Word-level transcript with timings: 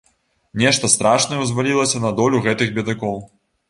Нешта 0.61 0.89
страшнае 0.95 1.39
ўзвалілася 1.43 2.05
на 2.09 2.15
долю 2.23 2.45
гэтых 2.51 2.77
бедакоў. 2.83 3.27